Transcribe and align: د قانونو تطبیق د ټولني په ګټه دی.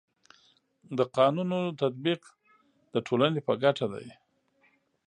د 0.97 0.99
قانونو 1.17 1.59
تطبیق 1.81 2.21
د 2.93 2.95
ټولني 3.07 3.39
په 3.47 3.53
ګټه 3.63 3.85
دی. 3.93 4.07